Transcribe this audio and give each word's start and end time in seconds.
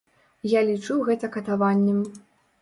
Я 0.53 0.63
лічу 0.69 0.95
гэта 1.09 1.29
катаваннем. 1.37 2.01